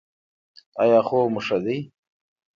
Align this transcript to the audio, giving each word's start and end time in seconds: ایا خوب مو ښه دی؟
ایا 0.81 0.99
خوب 1.07 1.27
مو 1.33 1.41
ښه 1.45 1.57
دی؟ 1.65 1.77